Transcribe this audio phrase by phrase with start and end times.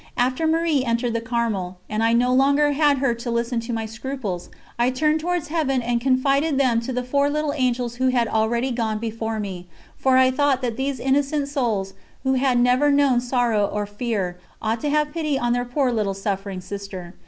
[0.17, 3.85] After Marie entered the Carmel, and I no longer had her to listen to my
[3.85, 8.27] scruples, I turned towards Heaven and confided them to the four little angels who had
[8.27, 11.93] already gone before me, for I thought that these innocent souls,
[12.23, 16.15] who had never known sorrow or fear, ought to have pity on their poor little
[16.15, 17.13] suffering sister.